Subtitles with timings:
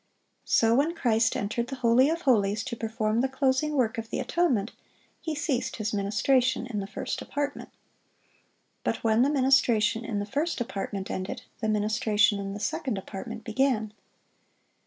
[0.45, 4.09] (712) So when Christ entered the holy of holies to perform the closing work of
[4.09, 4.71] the atonement,
[5.19, 7.69] He ceased His ministration in the first apartment.
[8.83, 13.43] But when the ministration in the first apartment ended, the ministration in the second apartment
[13.43, 13.93] began.